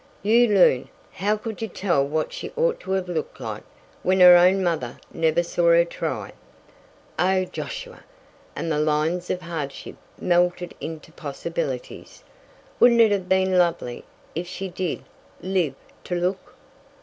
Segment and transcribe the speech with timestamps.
[0.23, 0.89] "You loon!
[1.13, 3.61] How could you tell what she ought to have looked like
[4.01, 6.31] when her own mother never saw her try?
[7.19, 7.99] Oh, Josiah,"
[8.55, 12.23] and the lines of hardship melted into possibilities,
[12.79, 14.03] "wouldn't it have been lovely
[14.33, 15.03] if she did
[15.43, 15.75] live
[16.05, 16.55] to look!"